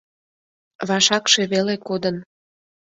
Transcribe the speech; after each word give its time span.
Вашакше 0.87 1.41
веле 1.51 1.75
кодын. 1.87 2.15